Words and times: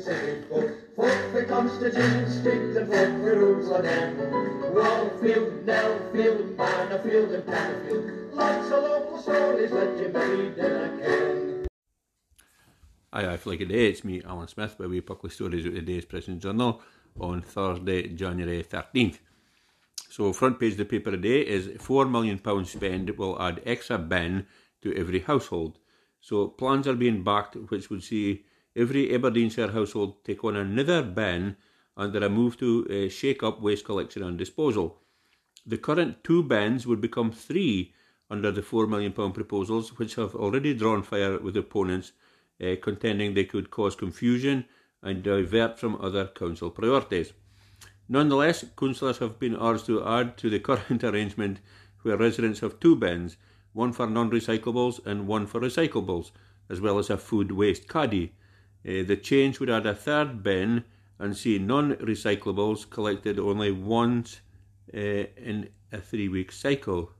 city 0.00 0.42
folk. 0.48 0.70
Folk 0.96 1.32
for 1.32 1.44
Constantine 1.44 2.02
and 2.02 2.32
folk 2.88 3.22
for 3.22 3.34
Mannofield 6.56 7.34
and. 7.34 8.34
Lots 8.34 8.66
of 8.70 8.82
local 8.82 9.18
stories 9.18 9.72
a 13.60 13.64
day, 13.66 13.88
it's 13.88 14.04
me, 14.04 14.22
Alan 14.24 14.48
Smith, 14.48 14.78
by 14.78 14.86
we 14.86 15.00
Puckley 15.00 15.30
Stories 15.30 15.66
of 15.66 15.74
the 15.74 15.80
day's 15.80 16.04
Press 16.04 16.28
and 16.28 16.40
Journal 16.40 16.80
on 17.18 17.42
Thursday, 17.42 18.08
January 18.08 18.62
13th. 18.62 19.18
So, 20.08 20.32
front 20.32 20.58
page 20.60 20.72
of 20.72 20.78
the 20.78 20.84
paper 20.84 21.10
today 21.10 21.40
is 21.40 21.68
£4 21.68 22.10
million 22.10 22.64
spend 22.64 23.10
will 23.10 23.40
add 23.40 23.60
extra 23.66 23.98
bin 23.98 24.46
to 24.82 24.96
every 24.96 25.20
household. 25.20 25.78
So, 26.20 26.48
plans 26.48 26.86
are 26.86 26.94
being 26.94 27.22
backed 27.24 27.56
which 27.56 27.90
would 27.90 28.02
see 28.02 28.44
every 28.76 29.14
Aberdeenshire 29.14 29.72
household 29.72 30.24
take 30.24 30.44
on 30.44 30.56
another 30.56 31.02
bin 31.02 31.56
under 31.96 32.24
a 32.24 32.28
move 32.28 32.56
to 32.58 32.86
uh, 32.88 33.08
shake 33.08 33.42
up 33.42 33.60
waste 33.60 33.84
collection 33.84 34.22
and 34.22 34.38
disposal. 34.38 35.00
The 35.66 35.78
current 35.78 36.24
two 36.24 36.42
bins 36.42 36.86
would 36.86 37.00
become 37.00 37.32
three 37.32 37.94
under 38.30 38.50
the 38.52 38.62
£4 38.62 38.88
million 38.88 39.12
proposals, 39.12 39.98
which 39.98 40.14
have 40.14 40.34
already 40.34 40.72
drawn 40.72 41.02
fire 41.02 41.38
with 41.38 41.56
opponents 41.56 42.12
uh, 42.62 42.76
contending 42.80 43.34
they 43.34 43.44
could 43.44 43.70
cause 43.70 43.96
confusion 43.96 44.64
and 45.02 45.22
divert 45.22 45.78
from 45.78 46.00
other 46.00 46.26
council 46.26 46.70
priorities. 46.70 47.32
Nonetheless, 48.08 48.64
councillors 48.76 49.18
have 49.18 49.38
been 49.38 49.56
urged 49.56 49.86
to 49.86 50.04
add 50.04 50.36
to 50.38 50.50
the 50.50 50.60
current 50.60 51.02
arrangement 51.10 51.60
where 52.02 52.16
residents 52.16 52.60
have 52.60 52.80
two 52.80 52.96
bins, 52.96 53.36
one 53.72 53.92
for 53.92 54.06
non-recyclables 54.06 55.04
and 55.06 55.26
one 55.26 55.46
for 55.46 55.60
recyclables, 55.60 56.30
as 56.68 56.80
well 56.80 56.98
as 56.98 57.10
a 57.10 57.16
food 57.16 57.52
waste 57.52 57.88
caddy. 57.88 58.34
Uh, 58.86 59.04
the 59.06 59.16
change 59.16 59.60
would 59.60 59.70
add 59.70 59.86
a 59.86 59.94
third 59.94 60.42
bin 60.42 60.84
and 61.18 61.36
see 61.36 61.58
non-recyclables 61.58 62.88
collected 62.88 63.38
only 63.38 63.70
once 63.70 64.40
uh, 64.94 64.96
in 64.96 65.68
a 65.92 65.98
three-week 66.00 66.50
cycle. 66.50 67.12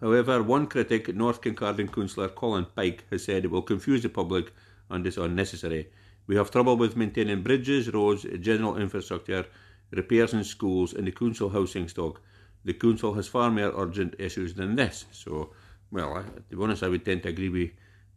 However, 0.00 0.42
one 0.42 0.66
critic, 0.66 1.14
North 1.14 1.40
Kincardine 1.40 1.92
councillor 1.92 2.28
Colin 2.28 2.66
Pike, 2.74 3.04
has 3.10 3.24
said 3.24 3.44
it 3.44 3.50
will 3.50 3.62
confuse 3.62 4.02
the 4.02 4.08
public 4.08 4.52
and 4.88 5.06
is 5.06 5.18
unnecessary. 5.18 5.88
We 6.26 6.36
have 6.36 6.50
trouble 6.50 6.76
with 6.76 6.96
maintaining 6.96 7.42
bridges, 7.42 7.92
roads, 7.92 8.26
general 8.40 8.76
infrastructure, 8.76 9.46
repairs 9.90 10.32
in 10.32 10.44
schools, 10.44 10.92
and 10.92 11.06
the 11.06 11.12
council 11.12 11.50
housing 11.50 11.88
stock. 11.88 12.20
The 12.64 12.74
council 12.74 13.14
has 13.14 13.28
far 13.28 13.50
more 13.50 13.72
urgent 13.76 14.14
issues 14.18 14.54
than 14.54 14.76
this. 14.76 15.06
So, 15.12 15.52
well, 15.90 16.22
to 16.22 16.56
be 16.56 16.62
honest, 16.62 16.82
I 16.82 16.88
would 16.88 17.04
tend 17.04 17.22
to 17.24 17.30
agree 17.30 17.48
with 17.48 17.70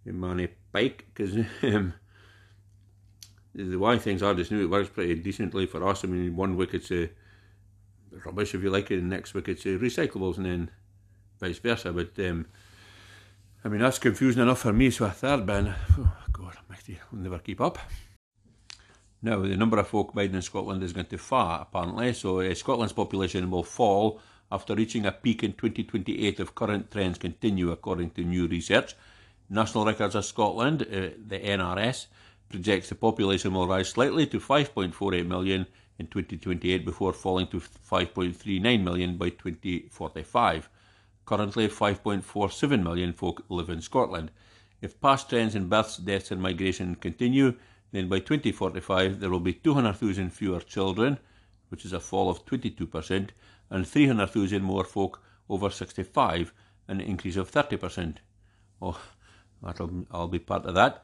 Manny 0.06 0.50
Pike 0.72 1.06
because 1.14 1.36
um, 1.64 1.94
the 3.56 3.78
way 3.78 3.98
things 4.00 4.24
are 4.24 4.34
just 4.34 4.52
now, 4.52 4.60
it 4.60 4.70
works 4.70 4.90
pretty 4.90 5.16
decently 5.16 5.66
for 5.66 5.88
us. 5.88 6.04
I 6.04 6.08
mean, 6.08 6.36
one 6.36 6.56
week 6.56 6.74
it's 6.74 6.92
uh, 6.92 7.08
rubbish, 8.26 8.56
if 8.56 8.64
you 8.64 8.70
like 8.70 8.92
it, 8.92 9.00
and 9.00 9.10
next 9.10 9.34
week 9.34 9.48
it's 9.48 9.66
uh, 9.66 9.70
recyclables, 9.70 10.38
and 10.38 10.46
then 10.46 10.72
vice 11.40 11.60
versa. 11.60 11.92
But 11.92 12.18
um, 12.20 12.48
I 13.64 13.70
mean, 13.70 13.82
that's 13.82 14.00
confusing 14.00 14.42
enough 14.42 14.60
for 14.60 14.74
me. 14.74 14.90
So 14.90 15.06
a 15.06 15.12
third 15.12 15.46
bin, 15.46 15.74
oh 16.00 16.14
God, 16.32 16.58
I'll 16.70 17.20
never 17.20 17.40
keep 17.40 17.62
up. 17.62 17.78
Now, 19.22 19.40
the 19.42 19.56
number 19.56 19.80
of 19.80 19.88
folk 19.88 20.14
biding 20.14 20.36
in 20.36 20.42
Scotland 20.42 20.84
is 20.84 20.92
going 20.92 21.06
to 21.06 21.18
fall, 21.18 21.62
apparently. 21.62 22.12
So 22.14 22.42
uh, 22.42 22.54
Scotland's 22.54 22.92
population 22.92 23.50
will 23.50 23.64
fall 23.64 24.20
after 24.52 24.76
reaching 24.76 25.06
a 25.06 25.14
peak 25.14 25.44
in 25.44 25.54
2028 25.54 26.42
if 26.42 26.54
current 26.54 26.92
trends 26.92 27.18
continue, 27.18 27.72
according 27.72 28.10
to 28.12 28.24
new 28.24 28.48
research. 28.48 28.96
National 29.50 29.86
Records 29.86 30.16
of 30.16 30.26
Scotland, 30.26 30.82
uh, 30.82 31.16
the 31.26 31.40
NRS, 31.40 32.08
projects 32.54 32.90
the 32.90 32.96
population 32.96 33.52
will 33.52 33.68
rise 33.68 33.90
slightly 33.90 34.28
to 34.28 34.40
5.48 34.40 35.26
million 35.26 35.66
in 35.98 36.06
2028 36.06 36.86
before 36.86 37.12
falling 37.12 37.48
to 37.48 37.60
5.39 37.60 38.84
million 38.84 39.18
by 39.18 39.30
2045. 39.30 40.70
Currently, 41.26 41.68
5.47 41.68 42.84
million 42.84 43.12
folk 43.12 43.44
live 43.50 43.72
in 43.72 43.82
Scotland. 43.82 44.30
If 44.82 45.02
past 45.02 45.30
trends 45.30 45.56
in 45.56 45.68
births, 45.68 45.98
deaths, 45.98 46.30
and 46.30 46.40
migration 46.40 46.94
continue, 46.94 47.56
then 47.92 48.08
by 48.08 48.20
2045 48.20 49.20
there 49.20 49.32
will 49.32 49.40
be 49.40 49.54
200,000 49.54 50.30
fewer 50.30 50.60
children, 50.60 51.18
which 51.70 51.86
is 51.86 51.94
a 51.94 52.00
fall 52.00 52.30
of 52.30 52.46
22%, 52.46 53.30
and 53.72 53.88
300,000 53.88 54.62
more 54.62 54.84
folk 54.84 55.24
over 55.50 55.72
65, 55.72 56.54
an 56.88 57.02
increase 57.02 57.36
of 57.36 57.50
30%. 57.50 58.18
Oh, 58.80 59.00
that'll, 59.64 60.06
I'll 60.12 60.28
be 60.28 60.38
part 60.38 60.66
of 60.68 60.76
that. 60.76 61.04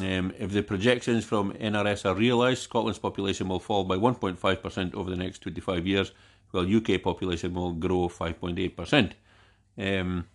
Um, 0.00 0.32
if 0.38 0.50
the 0.50 0.62
projections 0.62 1.24
from 1.24 1.52
NRS 1.52 2.04
are 2.04 2.14
realised, 2.14 2.62
Scotland's 2.62 2.98
population 2.98 3.48
will 3.48 3.60
fall 3.60 3.84
by 3.84 3.96
1.5% 3.96 4.94
over 4.94 5.10
the 5.10 5.16
next 5.16 5.40
25 5.42 5.86
years, 5.86 6.12
while 6.50 6.76
UK 6.76 7.00
population 7.02 7.54
will 7.54 7.72
grow 7.72 8.08
5.8%. 8.08 9.12
Um, 9.78 10.26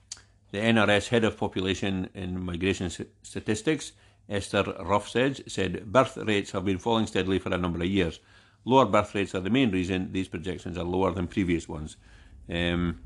the 0.52 0.58
NRS 0.58 1.09
head 1.09 1.24
of 1.24 1.38
population 1.38 2.09
and 2.16 2.42
migration 2.42 2.90
statistics, 3.22 3.92
Esther 4.30 4.64
Roughsedge, 4.64 5.50
said 5.50 5.92
birth 5.92 6.18
rates 6.18 6.52
have 6.52 6.66
been 6.66 6.78
falling 6.78 7.08
steadily 7.08 7.40
for 7.40 7.53
a 7.53 7.58
number 7.58 7.80
of 7.80 7.88
years. 7.88 8.19
Lower 8.66 8.86
birth 8.86 9.14
rates 9.16 9.36
are 9.36 9.42
the 9.42 9.50
main 9.50 9.72
reason 9.72 10.12
these 10.12 10.28
projections 10.28 10.78
are 10.78 10.84
lower 10.84 11.12
than 11.12 11.28
previous 11.28 11.68
ones. 11.68 11.98
Um, 12.50 13.00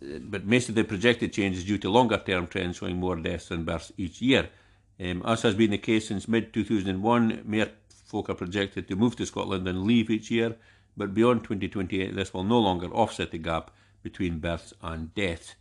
but 0.00 0.44
most 0.44 0.68
of 0.68 0.74
the 0.74 0.84
projected 0.84 1.32
change 1.32 1.56
is 1.56 1.64
due 1.64 1.78
to 1.78 1.90
longer 1.90 2.18
term 2.18 2.46
trends 2.46 2.76
showing 2.76 2.96
more 2.96 3.16
deaths 3.16 3.48
than 3.48 3.64
births 3.64 3.92
each 3.96 4.20
year. 4.20 4.50
Um, 4.98 5.22
as 5.26 5.42
has 5.42 5.54
been 5.54 5.70
the 5.70 5.78
case 5.78 6.08
since 6.08 6.26
mid 6.26 6.52
2001, 6.52 7.42
more 7.44 7.68
folk 8.06 8.30
are 8.30 8.34
projected 8.34 8.88
to 8.88 8.96
move 8.96 9.16
to 9.16 9.26
Scotland 9.26 9.68
and 9.68 9.82
leave 9.82 10.10
each 10.10 10.30
year, 10.30 10.56
but 10.96 11.12
beyond 11.12 11.44
2028, 11.44 12.14
this 12.14 12.32
will 12.32 12.44
no 12.44 12.58
longer 12.58 12.86
offset 12.88 13.30
the 13.30 13.38
gap 13.38 13.70
between 14.02 14.38
births 14.38 14.72
and 14.82 15.14
deaths. 15.14 15.56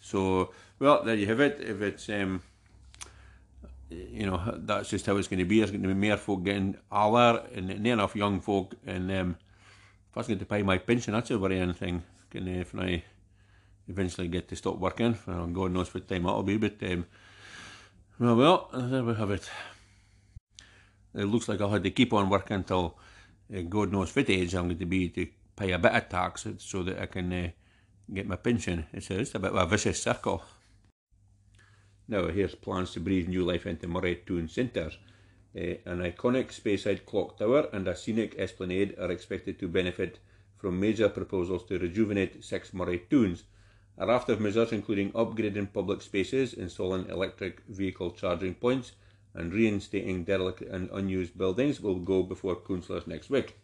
So, 0.00 0.52
well, 0.78 1.02
there 1.02 1.16
you 1.16 1.26
have 1.26 1.40
it. 1.40 1.58
If 1.60 1.82
it's, 1.82 2.08
um, 2.08 2.42
you 3.90 4.26
know, 4.26 4.40
that's 4.58 4.88
just 4.88 5.06
how 5.06 5.16
it's 5.16 5.28
going 5.28 5.40
to 5.40 5.44
be. 5.44 5.58
There's 5.58 5.70
going 5.70 5.82
to 5.82 5.88
be 5.88 6.08
more 6.08 6.16
folk 6.16 6.44
getting 6.44 6.76
older 6.90 7.42
and 7.54 7.68
not 7.68 7.86
enough 7.86 8.16
young 8.16 8.40
folk. 8.40 8.74
And 8.86 9.10
um, 9.10 9.36
if 10.10 10.16
I 10.16 10.20
was 10.20 10.28
going 10.28 10.38
to 10.38 10.46
pay 10.46 10.62
my 10.62 10.78
pension, 10.78 11.12
that's 11.12 11.30
a 11.30 11.38
worrying 11.38 11.74
thing. 11.74 12.04
Can, 12.30 12.46
if 12.46 12.74
I 12.74 13.02
eventually 13.88 14.28
get 14.28 14.48
to 14.48 14.56
stop 14.56 14.78
working, 14.78 15.18
God 15.26 15.72
knows 15.72 15.92
what 15.92 16.08
time 16.08 16.22
that'll 16.22 16.42
be, 16.42 16.58
but 16.58 16.76
um, 16.82 17.06
well, 18.18 18.36
well, 18.36 18.68
there 18.72 19.04
we 19.04 19.14
have 19.14 19.30
it. 19.30 19.50
It 21.14 21.24
looks 21.24 21.48
like 21.48 21.60
I'll 21.60 21.70
have 21.70 21.82
to 21.82 21.90
keep 21.90 22.12
on 22.12 22.28
working 22.28 22.56
until 22.56 22.98
uh, 23.54 23.62
God 23.62 23.92
knows 23.92 24.14
what 24.14 24.28
age 24.28 24.54
I'm 24.54 24.66
going 24.66 24.78
to 24.78 24.86
be 24.86 25.08
to 25.10 25.26
pay 25.56 25.72
a 25.72 25.78
bit 25.78 25.92
of 25.92 26.08
tax 26.08 26.46
so 26.58 26.82
that 26.82 27.00
I 27.00 27.06
can 27.06 27.32
uh, 27.32 27.48
get 28.12 28.26
my 28.26 28.36
pension. 28.36 28.86
It's 28.92 29.10
it's 29.10 29.34
a 29.34 29.38
bit 29.38 29.52
of 29.52 29.56
a 29.56 29.66
vicious 29.66 30.02
circle. 30.02 30.42
Now, 32.06 32.28
here's 32.28 32.54
plans 32.54 32.92
to 32.92 33.00
breathe 33.00 33.28
new 33.28 33.44
life 33.44 33.66
into 33.66 33.86
Moray 33.86 34.16
Toon 34.26 34.48
Centre. 34.48 34.90
Uh, 35.56 35.76
an 35.84 36.00
iconic 36.00 36.48
Speyside 36.52 37.04
clock 37.04 37.38
tower 37.38 37.68
and 37.72 37.86
a 37.86 37.96
scenic 37.96 38.34
esplanade 38.38 38.94
are 38.98 39.10
expected 39.10 39.58
to 39.58 39.68
benefit 39.68 40.18
from 40.56 40.80
major 40.80 41.08
proposals 41.08 41.64
to 41.64 41.78
rejuvenate 41.78 42.42
six 42.44 42.72
Moray 42.72 42.98
Toons. 43.10 43.44
A 44.00 44.06
raft 44.06 44.28
of 44.28 44.40
measures, 44.40 44.70
including 44.70 45.10
upgrading 45.10 45.72
public 45.72 46.02
spaces, 46.02 46.54
installing 46.54 47.08
electric 47.08 47.62
vehicle 47.66 48.12
charging 48.12 48.54
points, 48.54 48.92
and 49.34 49.52
reinstating 49.52 50.22
derelict 50.22 50.60
and 50.62 50.88
unused 50.90 51.36
buildings, 51.36 51.80
will 51.80 51.98
go 51.98 52.22
before 52.22 52.54
councillors 52.54 53.08
next 53.08 53.28
week. 53.28 53.56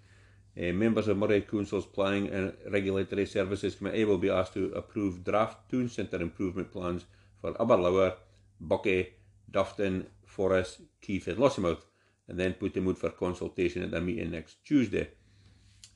Uh, 0.59 0.73
members 0.73 1.07
of 1.07 1.19
Moray 1.19 1.43
Council's 1.43 1.87
Planning 1.87 2.31
and 2.31 2.53
Regulatory 2.69 3.27
Services 3.27 3.77
Committee 3.77 4.05
will 4.05 4.19
be 4.19 4.31
asked 4.31 4.55
to 4.55 4.73
approve 4.73 5.23
draft 5.23 5.71
Toon 5.71 5.89
Centre 5.89 6.21
improvement 6.21 6.73
plans 6.73 7.05
for 7.41 7.53
Aberlour, 7.55 8.15
Buckie, 8.61 9.11
Dufftown, 9.51 10.07
Forres, 10.27 10.79
Keith 11.01 11.29
and 11.29 11.39
Lossiemouth, 11.39 11.83
and 12.27 12.41
then 12.41 12.55
put 12.55 12.75
them 12.75 12.89
out 12.89 12.99
for 12.99 13.11
consultation 13.11 13.85
at 13.85 13.93
their 13.93 14.01
meeting 14.01 14.33
next 14.33 14.65
Tuesday. 14.65 15.11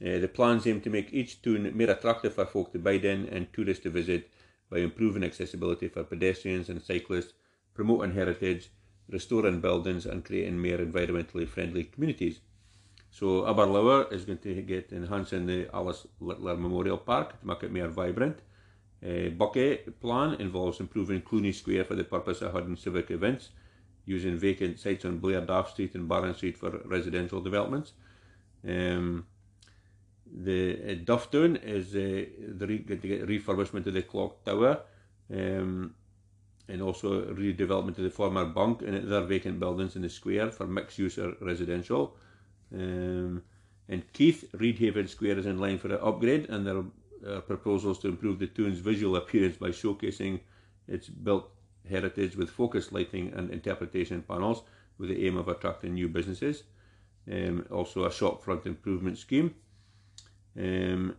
Uh, 0.00 0.18
the 0.18 0.28
plans 0.28 0.66
aim 0.66 0.80
to 0.80 0.90
make 0.90 1.12
each 1.12 1.42
toon 1.42 1.76
more 1.76 1.90
attractive 1.90 2.34
for 2.34 2.46
folk 2.46 2.72
to 2.72 2.78
bide 2.78 3.04
in 3.04 3.26
and 3.26 3.52
tourists 3.52 3.82
to 3.82 3.90
visit 3.90 4.30
by 4.70 4.78
improving 4.78 5.24
accessibility 5.24 5.88
for 5.88 6.04
pedestrians 6.04 6.68
and 6.68 6.80
cyclists, 6.80 7.32
promoting 7.74 8.14
heritage, 8.14 8.70
restoring 9.08 9.60
buildings 9.60 10.06
and 10.06 10.24
creating 10.24 10.60
more 10.60 10.78
environmentally 10.78 11.48
friendly 11.48 11.84
communities. 11.84 12.40
So 13.10 13.46
Aberlour 13.46 14.12
is 14.12 14.24
going 14.24 14.38
to 14.38 14.62
get 14.62 14.92
enhancing 14.92 15.46
the 15.46 15.68
Alice 15.74 16.06
Littler 16.20 16.56
Memorial 16.56 16.98
Park 16.98 17.40
to 17.40 17.46
make 17.46 17.62
it 17.62 17.72
more 17.72 17.88
vibrant. 17.88 18.38
Uh, 19.02 19.30
Buckie 19.30 19.78
plan 20.00 20.34
involves 20.34 20.80
improving 20.80 21.22
Cluny 21.22 21.52
Square 21.52 21.84
for 21.84 21.94
the 21.94 22.04
purpose 22.04 22.42
of 22.42 22.52
holding 22.52 22.76
civic 22.76 23.10
events, 23.10 23.50
using 24.04 24.36
vacant 24.36 24.78
sites 24.78 25.04
on 25.04 25.18
Blair 25.18 25.40
Daff 25.40 25.70
Street 25.70 25.94
and 25.94 26.08
Barron 26.08 26.34
Street 26.34 26.58
for 26.58 26.82
residential 26.84 27.40
developments. 27.40 27.92
Um, 28.66 29.26
the 30.32 30.96
uh, 30.98 31.58
is 31.62 31.94
uh, 31.94 32.24
the 32.56 32.66
re- 32.66 32.84
refurbishment 32.84 33.86
of 33.86 33.94
the 33.94 34.02
clock 34.02 34.44
tower, 34.44 34.80
um, 35.32 35.94
and 36.68 36.82
also 36.82 37.24
redevelopment 37.32 37.96
of 37.98 38.04
the 38.04 38.10
former 38.10 38.44
bank 38.44 38.82
and 38.82 38.96
other 38.96 39.26
vacant 39.26 39.58
buildings 39.58 39.96
in 39.96 40.02
the 40.02 40.08
square 40.08 40.50
for 40.50 40.66
mixed 40.66 40.98
use 40.98 41.18
or 41.18 41.34
residential. 41.40 42.16
Um, 42.72 43.42
and 43.88 44.12
Keith, 44.12 44.44
Reidhaven 44.52 45.08
Square 45.08 45.38
is 45.38 45.46
in 45.46 45.58
line 45.58 45.78
for 45.78 45.88
an 45.88 46.00
upgrade, 46.02 46.50
and 46.50 46.66
there 46.66 46.84
are 47.26 47.40
proposals 47.40 47.98
to 48.00 48.08
improve 48.08 48.38
the 48.38 48.46
town's 48.46 48.80
visual 48.80 49.16
appearance 49.16 49.56
by 49.56 49.68
showcasing 49.68 50.40
its 50.86 51.08
built 51.08 51.50
heritage 51.88 52.36
with 52.36 52.50
focused 52.50 52.92
lighting 52.92 53.32
and 53.34 53.50
interpretation 53.50 54.22
panels 54.22 54.62
with 54.98 55.08
the 55.08 55.26
aim 55.26 55.36
of 55.36 55.48
attracting 55.48 55.94
new 55.94 56.08
businesses. 56.08 56.64
Um, 57.30 57.64
also, 57.70 58.04
a 58.04 58.10
shopfront 58.10 58.66
improvement 58.66 59.16
scheme. 59.16 59.54
Um, 60.58 61.14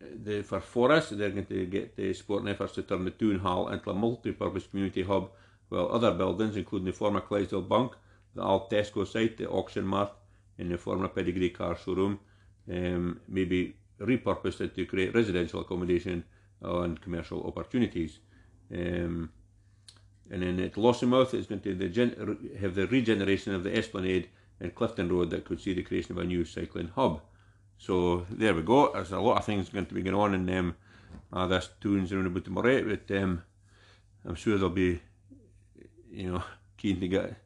the, 0.00 0.42
for 0.42 0.60
Forres, 0.60 1.10
they're 1.10 1.30
going 1.30 1.46
to 1.46 1.66
get 1.66 1.96
the 1.96 2.12
sporting 2.12 2.48
efforts 2.48 2.74
to 2.74 2.82
turn 2.82 3.04
the 3.04 3.10
Toon 3.10 3.38
Hall 3.38 3.68
into 3.68 3.90
a 3.90 3.94
multi-purpose 3.94 4.66
community 4.66 5.02
hub, 5.02 5.30
while 5.68 5.90
other 5.92 6.12
buildings, 6.12 6.56
including 6.56 6.86
the 6.86 6.92
former 6.92 7.20
Clydesdale 7.20 7.62
Bank, 7.62 7.92
the 8.34 8.42
Old 8.42 8.70
Tesco 8.70 9.06
site, 9.06 9.36
the 9.36 9.48
auction 9.48 9.86
mart, 9.86 10.12
and 10.58 10.70
the 10.70 10.78
former 10.78 11.08
Pedigree 11.08 11.50
car 11.50 11.76
showroom, 11.76 12.18
um, 12.70 13.20
may 13.28 13.44
be 13.44 13.76
repurposed 14.00 14.74
to 14.74 14.86
create 14.86 15.14
residential 15.14 15.60
accommodation 15.60 16.24
and 16.60 17.00
commercial 17.00 17.44
opportunities. 17.44 18.18
Um, 18.72 19.30
and 20.30 20.42
then 20.42 20.60
at 20.60 20.74
Lossiemouth, 20.74 21.34
it's 21.34 21.46
going 21.46 21.60
to 21.62 22.56
have 22.60 22.74
the 22.74 22.86
regeneration 22.86 23.54
of 23.54 23.64
the 23.64 23.76
Esplanade 23.76 24.28
and 24.60 24.74
Clifton 24.74 25.08
Road 25.10 25.30
that 25.30 25.44
could 25.44 25.60
see 25.60 25.72
the 25.72 25.82
creation 25.82 26.12
of 26.12 26.18
a 26.18 26.24
new 26.24 26.44
cycling 26.44 26.88
hub. 26.88 27.22
So 27.78 28.26
there 28.28 28.54
we 28.54 28.62
go. 28.62 28.92
There's 28.92 29.12
a 29.12 29.20
lot 29.20 29.38
of 29.38 29.44
things 29.44 29.68
going 29.68 29.86
to 29.86 29.94
be 29.94 30.02
going 30.02 30.16
on 30.16 30.34
in 30.34 30.50
um, 30.58 30.76
uh, 31.32 31.46
this 31.46 31.70
tunes 31.80 32.12
around 32.12 32.26
about 32.26 32.44
tomorrow, 32.44 32.82
but 32.82 33.16
um, 33.16 33.42
I'm 34.26 34.34
sure 34.34 34.58
they'll 34.58 34.68
be, 34.68 35.00
you 36.10 36.32
know, 36.32 36.42
keen 36.76 37.00
to 37.00 37.08
get 37.08 37.36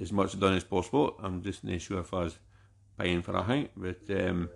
as 0.00 0.10
much 0.10 0.38
done 0.40 0.54
as 0.54 0.64
possible. 0.64 1.16
I'm 1.22 1.42
just 1.42 1.64
not 1.64 1.80
sure 1.80 2.00
if 2.00 2.14
I 2.14 2.24
was 2.24 2.38
paying 2.98 3.22
for 3.22 3.36
a 3.36 3.44
thing, 3.44 3.68
but 3.76 4.00
um, 4.10 4.48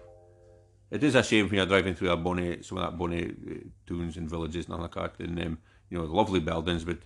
it 0.90 1.04
is 1.04 1.14
a 1.14 1.22
shame 1.22 1.46
when 1.46 1.56
you're 1.56 1.66
driving 1.66 1.94
through 1.94 2.10
a 2.10 2.16
bonny, 2.16 2.62
some 2.62 2.78
of 2.78 2.84
that 2.84 2.98
bonny 2.98 3.24
uh, 3.24 3.54
tunes 3.86 4.16
and 4.16 4.30
villages 4.30 4.64
and 4.64 4.74
all 4.74 4.80
like 4.80 4.94
that, 4.94 5.20
and 5.20 5.38
um, 5.40 5.58
you 5.90 5.98
know, 5.98 6.04
lovely 6.04 6.40
buildings, 6.40 6.84
but 6.84 6.98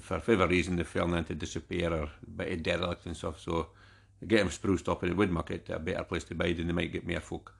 for 0.00 0.18
whatever 0.18 0.48
reason 0.48 0.76
they 0.76 0.84
fell 0.84 1.14
into 1.14 1.34
disrepair 1.34 1.92
or 1.92 2.02
a 2.02 2.30
bit 2.36 2.52
of 2.52 2.62
derelict 2.62 3.06
and 3.06 3.16
stuff. 3.16 3.40
So 3.40 3.68
get 4.26 4.38
them 4.38 4.50
spruced 4.50 4.88
up 4.88 5.02
would 5.02 5.32
make 5.32 5.50
it 5.50 5.68
a 5.70 5.78
better 5.78 6.04
place 6.04 6.24
to 6.24 6.34
bide 6.34 6.58
and 6.58 6.68
they 6.68 6.72
might 6.72 6.92
get 6.92 7.06
more 7.06 7.20
folk, 7.20 7.54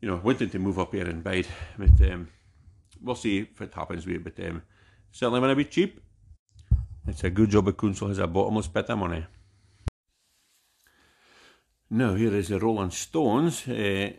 you 0.00 0.08
know, 0.08 0.20
wanting 0.22 0.50
to 0.50 0.58
move 0.58 0.78
up 0.78 0.92
here 0.92 1.06
and 1.06 1.22
bide. 1.22 1.46
But 1.78 2.10
um, 2.10 2.28
we'll 3.02 3.14
see 3.14 3.40
if 3.40 3.60
it 3.60 3.74
happens 3.74 4.06
with 4.06 4.16
it. 4.16 4.24
But 4.24 4.46
um, 4.46 4.62
certainly 5.12 5.40
when 5.40 5.50
it 5.50 5.54
be 5.54 5.64
cheap, 5.64 6.00
it's 7.06 7.24
a 7.24 7.30
good 7.30 7.50
job 7.50 7.66
the 7.66 7.72
council 7.72 8.08
has 8.08 8.18
a 8.18 8.26
bottomless 8.26 8.68
pit 8.68 8.90
of 8.90 8.98
money. 8.98 9.24
Now 11.88 12.14
here 12.14 12.34
is 12.34 12.48
the 12.48 12.58
Rolling 12.58 12.90
Stones. 12.90 13.66
Uh, 13.66 14.12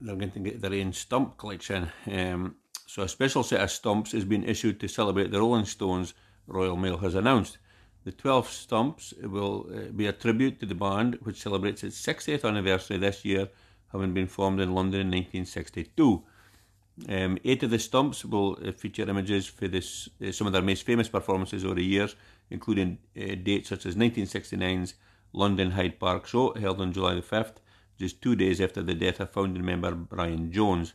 they're 0.00 0.16
going 0.16 0.30
to 0.30 0.40
get 0.40 0.60
their 0.60 0.74
own 0.74 0.92
stump 0.92 1.38
collection. 1.38 1.90
Um, 2.10 2.56
so 2.86 3.02
a 3.02 3.08
special 3.08 3.42
set 3.42 3.60
of 3.60 3.70
stumps 3.70 4.12
has 4.12 4.24
been 4.24 4.44
issued 4.44 4.78
to 4.80 4.88
celebrate 4.88 5.30
the 5.30 5.40
Rolling 5.40 5.64
Stones, 5.64 6.12
Royal 6.46 6.76
Mail 6.76 6.98
has 6.98 7.14
announced. 7.14 7.58
The 8.04 8.12
12 8.12 8.50
stumps 8.50 9.14
will 9.22 9.66
uh, 9.74 9.90
be 9.90 10.06
a 10.06 10.12
tribute 10.12 10.60
to 10.60 10.66
the 10.66 10.74
band, 10.74 11.18
which 11.22 11.40
celebrates 11.40 11.82
its 11.82 12.00
60th 12.04 12.44
anniversary 12.44 12.98
this 12.98 13.24
year, 13.24 13.48
having 13.92 14.12
been 14.12 14.26
formed 14.26 14.60
in 14.60 14.74
London 14.74 15.00
in 15.00 15.06
1962. 15.06 16.22
Um, 17.08 17.38
eight 17.44 17.62
of 17.62 17.70
the 17.70 17.78
stumps 17.78 18.24
will 18.24 18.58
uh, 18.62 18.72
feature 18.72 19.08
images 19.08 19.46
for 19.46 19.68
this, 19.68 20.08
uh, 20.22 20.32
some 20.32 20.46
of 20.46 20.52
their 20.52 20.62
most 20.62 20.84
famous 20.84 21.08
performances 21.08 21.64
over 21.64 21.74
the 21.74 21.84
years, 21.84 22.14
including 22.50 22.98
uh, 23.16 23.36
dates 23.42 23.70
such 23.70 23.86
as 23.86 23.96
1969's 23.96 24.94
London 25.32 25.72
Hyde 25.72 25.98
Park 25.98 26.26
show, 26.26 26.52
held 26.52 26.82
on 26.82 26.92
July 26.92 27.14
the 27.14 27.22
5th, 27.22 27.56
just 27.98 28.20
two 28.20 28.36
days 28.36 28.60
after 28.60 28.82
the 28.82 28.94
death 28.94 29.18
of 29.18 29.30
founding 29.30 29.64
member 29.64 29.92
Brian 29.92 30.52
Jones. 30.52 30.92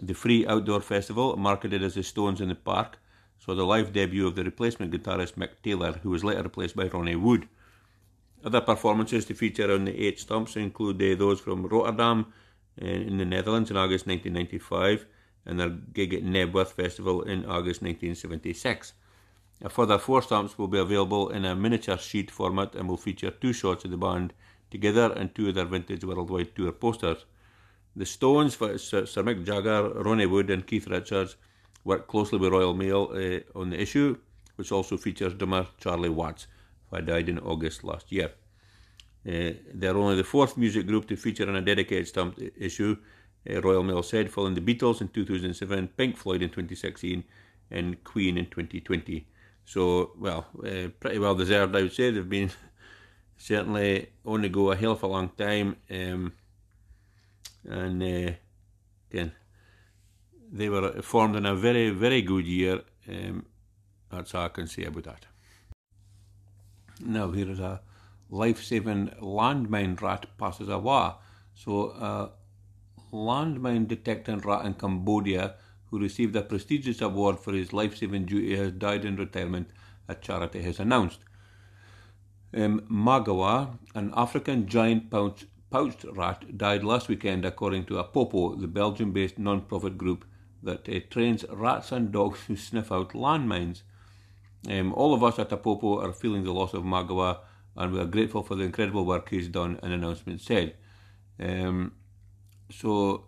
The 0.00 0.14
free 0.14 0.46
outdoor 0.46 0.82
festival, 0.82 1.36
marketed 1.36 1.82
as 1.82 1.94
the 1.94 2.02
Stones 2.02 2.40
in 2.40 2.48
the 2.48 2.54
Park, 2.54 2.99
saw 3.40 3.54
the 3.54 3.64
live 3.64 3.92
debut 3.92 4.26
of 4.26 4.36
the 4.36 4.44
replacement 4.44 4.92
guitarist 4.92 5.34
Mick 5.34 5.62
Taylor, 5.62 5.92
who 6.02 6.10
was 6.10 6.22
later 6.22 6.42
replaced 6.42 6.76
by 6.76 6.88
Ronnie 6.88 7.16
Wood. 7.16 7.48
Other 8.44 8.60
performances 8.60 9.24
to 9.26 9.34
feature 9.34 9.72
on 9.72 9.86
the 9.86 9.98
eight 10.06 10.20
stumps 10.20 10.56
include 10.56 11.02
uh, 11.02 11.18
those 11.18 11.40
from 11.40 11.66
Rotterdam 11.66 12.32
uh, 12.80 12.84
in 12.84 13.16
the 13.16 13.24
Netherlands 13.24 13.70
in 13.70 13.78
August 13.78 14.06
1995 14.06 15.06
and 15.46 15.58
their 15.58 15.70
gig 15.70 16.12
at 16.12 16.22
Knebworth 16.22 16.72
Festival 16.72 17.22
in 17.22 17.46
August 17.46 17.80
1976. 17.82 18.92
A 19.62 19.68
further 19.70 19.98
four 19.98 20.20
stumps 20.20 20.58
will 20.58 20.68
be 20.68 20.78
available 20.78 21.30
in 21.30 21.44
a 21.46 21.56
miniature 21.56 21.98
sheet 21.98 22.30
format 22.30 22.74
and 22.74 22.88
will 22.88 22.96
feature 22.98 23.30
two 23.30 23.54
shots 23.54 23.84
of 23.86 23.90
the 23.90 23.96
band 23.96 24.34
together 24.70 25.12
and 25.12 25.34
two 25.34 25.48
of 25.48 25.54
their 25.54 25.64
vintage 25.64 26.04
worldwide 26.04 26.54
tour 26.54 26.72
posters. 26.72 27.24
The 27.96 28.06
Stones, 28.06 28.56
Sir, 28.56 29.06
Sir 29.06 29.22
Mick 29.22 29.44
Jagger, 29.44 29.90
Ronnie 30.02 30.26
Wood, 30.26 30.50
and 30.50 30.66
Keith 30.66 30.86
Richards 30.86 31.36
worked 31.84 32.08
closely 32.08 32.38
with 32.38 32.52
Royal 32.52 32.74
Mail 32.74 33.10
uh, 33.12 33.58
on 33.58 33.70
the 33.70 33.80
issue, 33.80 34.18
which 34.56 34.72
also 34.72 34.96
features 34.96 35.34
drummer 35.34 35.66
Charlie 35.78 36.08
Watts, 36.08 36.46
who 36.90 37.00
died 37.00 37.28
in 37.28 37.38
August 37.38 37.84
last 37.84 38.12
year. 38.12 38.32
Uh, 39.26 39.52
they're 39.74 39.96
only 39.96 40.16
the 40.16 40.24
fourth 40.24 40.56
music 40.56 40.86
group 40.86 41.06
to 41.08 41.16
feature 41.16 41.48
in 41.48 41.56
a 41.56 41.60
dedicated 41.60 42.08
stamped 42.08 42.40
issue, 42.56 42.96
uh, 43.48 43.60
Royal 43.60 43.82
Mail 43.82 44.02
said, 44.02 44.30
following 44.30 44.54
the 44.54 44.60
Beatles 44.60 45.00
in 45.00 45.08
2007, 45.08 45.88
Pink 45.96 46.16
Floyd 46.16 46.42
in 46.42 46.48
2016, 46.48 47.24
and 47.70 48.02
Queen 48.04 48.36
in 48.36 48.46
2020. 48.46 49.26
So, 49.64 50.12
well, 50.18 50.46
uh, 50.64 50.88
pretty 50.98 51.18
well 51.18 51.34
deserved, 51.34 51.76
I 51.76 51.82
would 51.82 51.92
say. 51.92 52.10
They've 52.10 52.28
been 52.28 52.50
certainly 53.36 54.08
on 54.24 54.42
the 54.42 54.48
go 54.48 54.72
a 54.72 54.76
hell 54.76 54.92
of 54.92 55.02
a 55.02 55.06
long 55.06 55.30
time. 55.30 55.76
Um, 55.90 56.32
and 57.64 58.02
uh, 58.02 58.32
again, 59.10 59.32
they 60.52 60.68
were 60.68 61.00
formed 61.02 61.36
in 61.36 61.46
a 61.46 61.54
very, 61.54 61.90
very 61.90 62.22
good 62.22 62.46
year. 62.46 62.82
Um, 63.08 63.46
that's 64.10 64.34
all 64.34 64.46
I 64.46 64.48
can 64.48 64.66
say 64.66 64.84
about 64.84 65.04
that. 65.04 65.26
Now, 67.04 67.30
here 67.30 67.50
is 67.50 67.60
a 67.60 67.80
life 68.28 68.62
saving 68.62 69.08
landmine 69.20 70.00
rat 70.00 70.26
passes 70.38 70.68
a 70.68 70.76
law. 70.76 71.18
So, 71.54 71.90
a 71.90 72.30
landmine 73.12 73.86
detecting 73.86 74.38
rat 74.38 74.66
in 74.66 74.74
Cambodia 74.74 75.54
who 75.86 75.98
received 75.98 76.36
a 76.36 76.42
prestigious 76.42 77.00
award 77.00 77.38
for 77.38 77.52
his 77.52 77.72
life 77.72 77.96
saving 77.96 78.26
duty 78.26 78.56
has 78.56 78.72
died 78.72 79.04
in 79.04 79.16
retirement, 79.16 79.70
a 80.08 80.14
charity 80.14 80.62
has 80.62 80.78
announced. 80.78 81.20
Um, 82.54 82.80
Magawa, 82.90 83.78
an 83.94 84.12
African 84.16 84.66
giant 84.66 85.10
pouched, 85.10 85.46
pouched 85.70 86.04
rat, 86.14 86.58
died 86.58 86.82
last 86.82 87.08
weekend, 87.08 87.44
according 87.44 87.84
to 87.86 87.94
Apopo, 87.94 88.60
the 88.60 88.66
Belgium 88.66 89.12
based 89.12 89.38
non 89.38 89.62
profit 89.62 89.96
group 89.96 90.24
that 90.62 90.88
uh, 90.88 91.00
trains 91.10 91.44
rats 91.50 91.92
and 91.92 92.12
dogs 92.12 92.40
to 92.46 92.56
sniff 92.56 92.92
out 92.92 93.10
landmines. 93.10 93.82
Um, 94.68 94.92
all 94.94 95.14
of 95.14 95.24
us 95.24 95.38
at 95.38 95.50
Apopo 95.50 96.04
are 96.04 96.12
feeling 96.12 96.44
the 96.44 96.52
loss 96.52 96.74
of 96.74 96.82
Magawa 96.82 97.38
and 97.76 97.92
we 97.92 98.00
are 98.00 98.06
grateful 98.06 98.42
for 98.42 98.54
the 98.54 98.64
incredible 98.64 99.04
work 99.04 99.28
he's 99.28 99.48
done, 99.48 99.78
an 99.82 99.92
announcement 99.92 100.40
said. 100.40 100.74
Um, 101.38 101.92
so, 102.70 103.26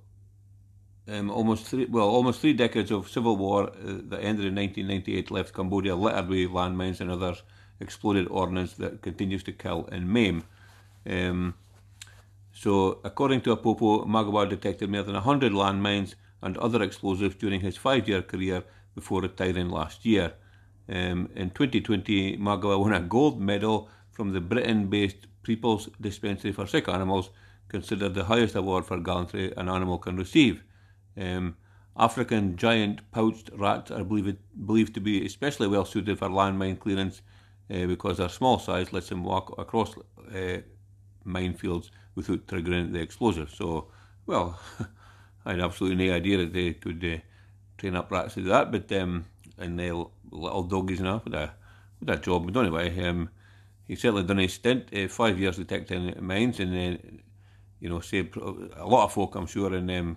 um, 1.08 1.30
almost 1.30 1.66
three, 1.66 1.86
well, 1.86 2.08
almost 2.08 2.40
three 2.40 2.52
decades 2.52 2.90
of 2.90 3.08
civil 3.08 3.36
war 3.36 3.70
uh, 3.70 4.00
that 4.08 4.22
ended 4.22 4.46
in 4.46 4.54
1998 4.54 5.30
left 5.30 5.54
Cambodia 5.54 5.96
littered 5.96 6.28
with 6.28 6.50
landmines 6.50 7.00
and 7.00 7.10
other 7.10 7.34
exploded 7.80 8.28
ordnance 8.28 8.74
that 8.74 9.02
continues 9.02 9.42
to 9.44 9.52
kill 9.52 9.88
and 9.90 10.08
maim. 10.08 10.44
Um, 11.08 11.54
so, 12.52 13.00
according 13.04 13.40
to 13.42 13.56
Apopo, 13.56 14.06
Magawa 14.06 14.48
detected 14.48 14.90
more 14.90 15.02
than 15.02 15.14
100 15.14 15.52
landmines 15.52 16.14
and 16.42 16.58
other 16.58 16.82
explosives 16.82 17.36
during 17.36 17.60
his 17.60 17.76
five 17.76 18.08
year 18.08 18.22
career 18.22 18.64
before 18.94 19.22
retiring 19.22 19.68
last 19.68 20.04
year. 20.04 20.32
Um, 20.88 21.30
in 21.34 21.50
2020, 21.50 22.36
Magawa 22.38 22.78
won 22.78 22.92
a 22.92 23.00
gold 23.00 23.40
medal 23.40 23.88
from 24.10 24.32
the 24.32 24.40
Britain 24.40 24.88
based 24.88 25.26
People's 25.42 25.88
Dispensary 26.00 26.52
for 26.52 26.66
Sick 26.66 26.88
Animals, 26.88 27.30
considered 27.68 28.14
the 28.14 28.24
highest 28.24 28.54
award 28.54 28.84
for 28.84 28.98
gallantry 29.00 29.52
an 29.56 29.68
animal 29.68 29.98
can 29.98 30.16
receive. 30.16 30.62
Um, 31.16 31.56
African 31.96 32.56
giant 32.56 33.00
pouched 33.10 33.50
rats 33.54 33.90
are 33.90 34.04
believed, 34.04 34.38
believed 34.66 34.94
to 34.94 35.00
be 35.00 35.24
especially 35.26 35.68
well 35.68 35.84
suited 35.84 36.18
for 36.18 36.28
landmine 36.28 36.78
clearance 36.78 37.22
uh, 37.70 37.86
because 37.86 38.18
their 38.18 38.28
small 38.28 38.58
size 38.58 38.92
lets 38.92 39.08
them 39.08 39.24
walk 39.24 39.54
across 39.58 39.94
uh, 40.34 40.58
minefields 41.26 41.90
without 42.14 42.46
triggering 42.46 42.92
the 42.92 43.00
explosive. 43.00 43.50
So, 43.50 43.88
well, 44.26 44.58
I 45.44 45.52
had 45.52 45.60
absolutely 45.60 46.06
no 46.06 46.14
idea 46.14 46.38
that 46.38 46.52
they 46.52 46.74
could 46.74 47.04
uh, 47.04 47.18
train 47.78 47.96
up 47.96 48.10
rats 48.10 48.34
to 48.34 48.42
do 48.42 48.48
that, 48.48 48.70
but 48.70 48.90
um, 48.92 49.26
and 49.58 49.78
they 49.78 49.90
little 49.90 50.62
doggies 50.62 51.00
and 51.00 51.08
all 51.08 51.22
with 51.24 51.34
a 51.34 51.50
with 52.00 52.08
that 52.08 52.22
job. 52.22 52.50
But 52.50 52.60
anyway, 52.60 53.06
um, 53.06 53.30
he 53.86 53.96
certainly 53.96 54.24
done 54.24 54.38
his 54.38 54.54
stint, 54.54 54.88
uh, 54.94 55.08
five 55.08 55.38
years 55.38 55.56
detecting 55.56 56.14
mines, 56.20 56.60
and 56.60 56.74
then 56.74 56.92
uh, 56.94 57.22
you 57.80 57.88
know 57.88 58.00
saved 58.00 58.36
a 58.36 58.86
lot 58.86 59.04
of 59.04 59.12
folk, 59.12 59.34
I'm 59.34 59.46
sure, 59.46 59.74
in 59.74 59.90
um, 59.90 60.16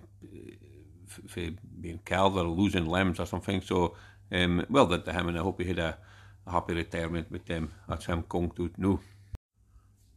for 1.26 1.40
being 1.80 2.00
killed 2.04 2.36
or 2.36 2.44
losing 2.44 2.86
limbs 2.86 3.20
or 3.20 3.26
something. 3.26 3.60
So 3.60 3.96
um, 4.32 4.64
well 4.68 4.86
done 4.86 5.02
to 5.02 5.12
him, 5.12 5.28
and 5.28 5.38
I 5.38 5.42
hope 5.42 5.60
he 5.60 5.68
had 5.68 5.78
a, 5.78 5.98
a 6.46 6.50
happy 6.50 6.74
retirement 6.74 7.30
with 7.30 7.46
them. 7.46 7.72
That's 7.88 8.06
him 8.06 8.22
kong 8.22 8.52
tut 8.54 8.78
no. 8.78 9.00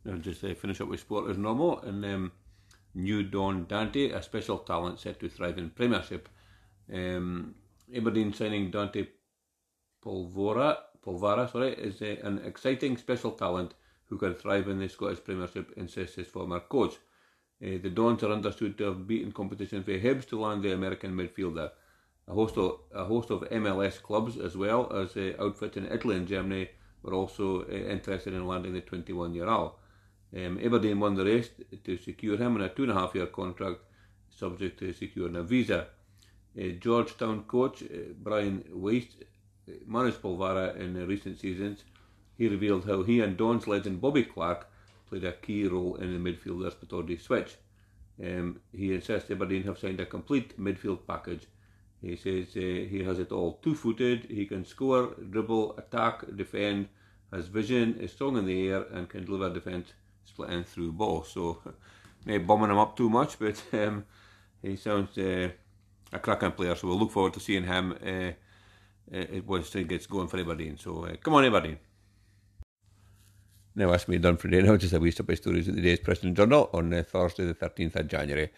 Now 0.05 0.15
just 0.17 0.43
uh, 0.43 0.53
finish 0.53 0.81
up 0.81 0.87
with 0.87 1.01
sport 1.01 1.29
as 1.29 1.37
normal, 1.37 1.79
and 1.81 2.05
um, 2.05 2.31
new 3.03 3.23
Don 3.23 3.65
Dante, 3.65 4.11
a 4.11 4.21
special 4.21 4.59
talent 4.59 4.99
set 4.99 5.19
to 5.19 5.29
thrive 5.29 5.57
in 5.57 5.69
Premiership. 5.69 6.29
Um, 6.93 7.55
Aberdeen 7.95 8.33
signing 8.33 8.71
Dante 8.71 9.07
Polvora, 10.03 10.77
Polvara 11.05 11.51
sorry, 11.51 11.73
is 11.73 12.01
uh, 12.01 12.15
an 12.23 12.39
exciting 12.39 12.97
special 12.97 13.31
talent 13.31 13.73
who 14.05 14.17
can 14.17 14.33
thrive 14.33 14.67
in 14.67 14.79
the 14.79 14.89
Scottish 14.89 15.23
Premiership, 15.23 15.71
insists 15.77 16.15
his 16.15 16.27
former 16.27 16.59
coach. 16.59 16.95
Uh, 17.61 17.77
the 17.81 17.89
Dons 17.89 18.23
are 18.23 18.31
understood 18.31 18.77
to 18.77 18.85
have 18.85 19.07
beaten 19.07 19.31
competition 19.31 19.83
for 19.83 19.91
Hibs 19.91 20.27
to 20.29 20.39
land 20.39 20.63
the 20.63 20.73
American 20.73 21.15
midfielder. 21.15 21.71
A 22.27 22.33
host 22.33 22.57
of, 22.57 22.79
a 22.93 23.05
host 23.05 23.29
of 23.31 23.41
MLS 23.41 24.01
clubs, 24.01 24.37
as 24.37 24.55
well 24.55 24.91
as 24.93 25.17
uh, 25.17 25.33
outfits 25.39 25.77
in 25.77 25.91
Italy 25.91 26.15
and 26.15 26.27
Germany, 26.27 26.69
were 27.03 27.13
also 27.13 27.63
uh, 27.63 27.71
interested 27.71 28.33
in 28.33 28.47
landing 28.47 28.73
the 28.73 28.81
21 28.81 29.33
year 29.33 29.47
old. 29.47 29.73
Um, 30.35 30.59
Aberdeen 30.63 30.99
won 30.99 31.15
the 31.15 31.25
race 31.25 31.49
to 31.83 31.97
secure 31.97 32.37
him 32.37 32.55
in 32.55 32.61
a 32.61 32.69
two 32.69 32.83
and 32.83 32.91
a 32.91 32.95
half 32.95 33.15
year 33.15 33.25
contract, 33.27 33.79
subject 34.29 34.79
to 34.79 34.93
securing 34.93 35.35
a 35.35 35.43
visa. 35.43 35.87
Uh, 36.57 36.69
Georgetown 36.79 37.43
coach 37.43 37.83
uh, 37.83 38.13
Brian 38.21 38.63
Wiese 38.71 39.15
uh, 39.67 39.71
managed 39.87 40.21
Polvara 40.21 40.75
in 40.75 41.07
recent 41.07 41.39
seasons. 41.39 41.83
He 42.37 42.47
revealed 42.47 42.85
how 42.85 43.03
he 43.03 43.21
and 43.21 43.37
Don's 43.37 43.67
legend 43.67 44.01
Bobby 44.01 44.23
Clark 44.23 44.67
played 45.07 45.23
a 45.23 45.33
key 45.33 45.67
role 45.67 45.95
in 45.95 46.11
the 46.13 46.31
midfielder's 46.31 46.75
Pittodrie 46.75 47.19
switch. 47.19 47.57
Um, 48.23 48.59
he 48.71 48.93
insists 48.93 49.31
Aberdeen 49.31 49.63
have 49.63 49.79
signed 49.79 49.99
a 49.99 50.05
complete 50.05 50.59
midfield 50.59 51.07
package. 51.07 51.47
He 52.01 52.15
says 52.15 52.55
uh, 52.55 52.59
he 52.59 53.03
has 53.03 53.19
it 53.19 53.31
all 53.31 53.59
two 53.61 53.75
footed, 53.75 54.25
he 54.29 54.45
can 54.45 54.63
score, 54.63 55.15
dribble, 55.29 55.77
attack, 55.77 56.23
defend, 56.35 56.87
has 57.33 57.47
vision, 57.47 57.95
is 57.99 58.11
strong 58.11 58.37
in 58.37 58.45
the 58.45 58.69
air, 58.69 58.83
and 58.91 59.09
can 59.09 59.25
deliver 59.25 59.53
defence 59.53 59.93
split 60.29 60.49
in 60.51 60.63
through 60.63 60.93
ball. 60.93 61.23
So, 61.23 61.59
maybe 62.25 62.43
bombing 62.43 62.71
him 62.71 62.77
up 62.77 62.95
too 62.95 63.09
much, 63.09 63.37
but 63.39 63.61
um, 63.73 64.05
he 64.61 64.75
sounds 64.75 65.17
uh, 65.17 65.49
a 66.11 66.19
cracking 66.19 66.51
player. 66.51 66.75
So, 66.75 66.87
we'll 66.87 66.99
look 66.99 67.11
forward 67.11 67.33
to 67.33 67.39
seeing 67.39 67.65
him 67.65 67.95
uh, 68.05 68.31
uh, 69.15 69.41
once 69.45 69.75
it 69.75 69.87
gets 69.87 70.07
going 70.07 70.27
for 70.27 70.39
Aberdeen. 70.39 70.77
So, 70.77 71.05
uh, 71.05 71.15
come 71.21 71.35
on, 71.35 71.45
Aberdeen. 71.45 71.77
Now, 73.75 73.91
that's 73.91 74.07
me 74.07 74.17
done 74.17 74.37
for 74.37 74.49
today. 74.49 74.67
Now, 74.67 74.77
just 74.77 74.93
a 74.93 74.99
wee 74.99 75.11
step 75.11 75.29
of 75.29 75.37
stories 75.37 75.69
at 75.69 75.75
the 75.75 75.81
day's 75.81 75.99
Press 75.99 76.23
and 76.23 76.35
Journal 76.35 76.69
on 76.73 76.93
uh, 76.93 77.03
Thursday, 77.03 77.45
the 77.45 77.53
13th 77.53 77.95
of 77.95 78.07
January. 78.07 78.49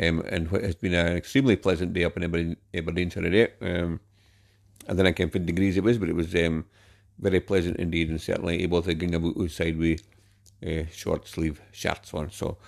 Um, 0.00 0.22
and 0.28 0.50
what 0.50 0.62
has 0.62 0.76
been 0.76 0.94
an 0.94 1.16
extremely 1.16 1.56
pleasant 1.56 1.92
day 1.92 2.04
up 2.04 2.16
in 2.16 2.24
Aberdeen, 2.24 2.56
Aberdeenshire 2.72 3.22
today. 3.22 3.48
Um, 3.60 4.00
I 4.88 4.94
don't 4.94 5.18
know 5.18 5.26
what 5.26 5.46
degrees 5.46 5.76
it 5.76 5.82
was, 5.82 5.98
but 5.98 6.08
it 6.08 6.14
was 6.14 6.34
um, 6.36 6.66
very 7.18 7.40
pleasant 7.40 7.78
indeed, 7.78 8.10
and 8.10 8.20
certainly 8.20 8.62
able 8.62 8.82
to 8.82 8.94
ging 8.94 9.14
about 9.14 9.36
outside 9.40 9.76
with 9.76 10.02
uh, 10.66 10.84
short 10.92 11.26
sleeve 11.26 11.60
shirts 11.72 12.14
on. 12.14 12.30
So, 12.30 12.58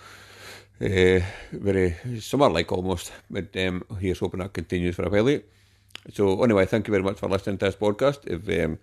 uh, 0.80 1.20
very 1.52 1.96
summer 2.20 2.50
like 2.50 2.72
almost. 2.72 3.12
But 3.30 3.56
um, 3.56 3.84
here's 4.00 4.18
hoping 4.18 4.40
that 4.40 4.52
continues 4.52 4.96
for 4.96 5.04
a 5.04 5.10
while. 5.10 5.40
So, 6.12 6.42
anyway, 6.42 6.66
thank 6.66 6.88
you 6.88 6.92
very 6.92 7.04
much 7.04 7.18
for 7.18 7.28
listening 7.28 7.58
to 7.58 7.66
this 7.66 7.76
podcast. 7.76 8.26
If 8.26 8.48
um, 8.64 8.78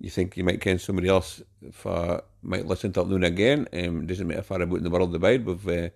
you 0.00 0.10
think 0.10 0.36
you 0.36 0.44
might 0.44 0.60
ken 0.60 0.78
somebody 0.78 1.08
else 1.08 1.42
for 1.72 2.22
might 2.42 2.66
listen 2.66 2.92
to 2.92 3.00
it 3.00 3.08
noon 3.08 3.24
again. 3.24 3.66
Um, 3.72 4.06
doesn't 4.06 4.26
matter 4.26 4.42
far 4.42 4.60
about 4.60 4.78
in 4.78 4.84
the 4.84 4.90
world 4.90 5.12
divide. 5.12 5.44
We've 5.44 5.68
uh, 5.68 5.88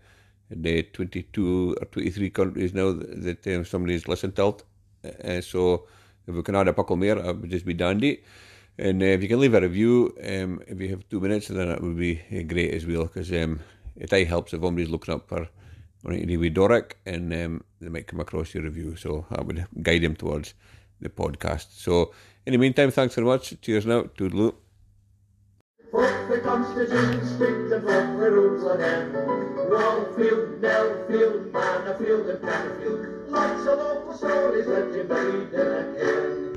the 0.51 0.83
22 0.83 1.77
or 1.81 1.85
23 1.87 2.31
countries 2.31 2.75
now 2.75 2.93
that, 2.93 3.43
that 3.45 3.57
um, 3.57 3.65
somebody's 3.65 4.09
listened 4.09 4.37
to 4.37 4.57
it. 5.05 5.25
Uh, 5.25 5.41
so 5.41 5.87
if 6.27 6.35
we 6.35 6.43
can 6.43 6.57
add 6.57 6.69
a 6.69 6.75
couple 6.75 6.97
more, 6.97 7.19
it 7.19 7.37
would 7.37 7.51
just 7.51 7.65
be 7.65 7.75
dandy. 7.75 8.23
And 8.79 9.03
uh, 9.03 9.07
if 9.07 9.23
you 9.23 9.29
can 9.29 9.41
leave 9.41 9.55
a 9.55 9.61
review, 9.61 10.15
um, 10.25 10.63
if 10.67 10.81
you 10.81 10.89
have 10.89 11.09
two 11.09 11.21
minutes, 11.21 11.49
then 11.49 11.69
that 11.69 11.83
would 11.83 11.99
be 11.99 12.21
uh, 12.33 12.43
great 12.43 12.73
as 12.73 12.87
well, 12.87 13.05
because 13.05 13.31
um, 13.33 13.61
it 13.97 14.11
helps 14.29 14.53
if 14.53 14.61
somebody's 14.61 14.89
looking 14.89 15.15
up 15.15 15.29
for 15.29 15.49
to 16.05 16.37
with 16.39 16.55
Doric, 16.55 16.97
and 17.05 17.33
um, 17.35 17.65
they 17.81 17.89
might 17.89 18.07
come 18.07 18.21
across 18.21 18.55
your 18.55 18.65
review. 18.65 18.97
So 18.97 19.27
I 19.31 19.43
would 19.43 19.67
guide 19.83 20.03
them 20.03 20.17
towards 20.17 20.55
the 21.01 21.11
podcast. 21.11 21.67
So 21.79 22.13
in 22.47 22.53
the 22.53 22.59
meantime, 22.59 22.91
thanks 22.91 23.15
very 23.15 23.27
much. 23.27 23.61
Cheers 23.61 23.87
now. 23.87 24.03
Toodaloo. 24.03 24.55
Fuck 25.93 26.29
the 26.31 26.39
the 28.19 28.31
rules 28.31 28.65
Nellfield, 30.61 31.51
Mannofield 31.51 32.41
and. 32.41 33.31
Lots 33.31 33.67
of 33.67 33.79
local 33.79 34.15
stories 34.15 34.67
that 34.67 34.93
you 34.95 35.05
made 35.05 35.53
in 35.53 35.67
a. 35.67 36.50